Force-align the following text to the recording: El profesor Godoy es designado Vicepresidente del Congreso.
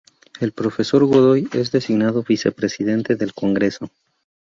El 0.39 0.51
profesor 0.51 1.05
Godoy 1.05 1.47
es 1.53 1.71
designado 1.71 2.23
Vicepresidente 2.23 3.15
del 3.15 3.35
Congreso. 3.35 3.91